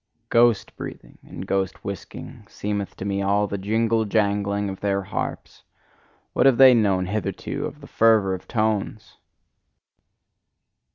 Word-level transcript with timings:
Ghost 0.29 0.75
breathing 0.75 1.19
and 1.21 1.45
ghost 1.45 1.85
whisking, 1.85 2.47
seemeth 2.49 2.95
to 2.95 3.05
me 3.05 3.21
all 3.21 3.45
the 3.45 3.59
jingle 3.59 4.03
jangling 4.05 4.67
of 4.67 4.79
their 4.79 5.03
harps; 5.03 5.61
what 6.33 6.47
have 6.47 6.57
they 6.57 6.73
known 6.73 7.05
hitherto 7.05 7.67
of 7.67 7.81
the 7.81 7.87
fervour 7.87 8.33
of 8.33 8.47
tones! 8.47 9.17